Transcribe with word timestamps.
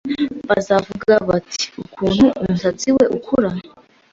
[Bazavuga 0.49 1.13
bati: 1.29 1.65
"Ukuntu 1.83 2.25
umusatsi 2.41 2.87
we 2.95 3.03
ukura!"] 3.17 3.49